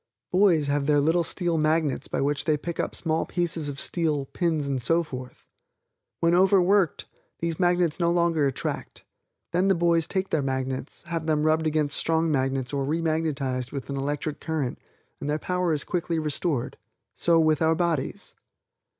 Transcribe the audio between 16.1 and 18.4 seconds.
restored so with our bodies.